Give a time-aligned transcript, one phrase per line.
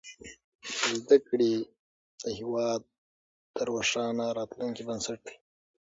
[0.99, 1.53] زدهکړې
[2.23, 2.81] د هېواد
[3.55, 5.35] د روښانه راتلونکي بنسټ دی.